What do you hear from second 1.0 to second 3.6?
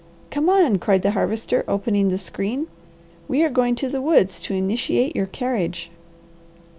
the Harvester opening the screen. "We are